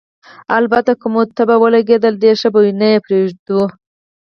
البته 0.57 0.91
که 0.99 1.07
مو 1.13 1.21
په 1.27 1.33
طبعه 1.37 1.57
ولګېدل، 1.59 2.13
ډېر 2.23 2.35
به 2.37 2.39
ښه 2.41 2.49
وي، 2.63 2.71
نه 2.79 2.87
یې 2.93 2.99
پرېږدو. 3.05 3.61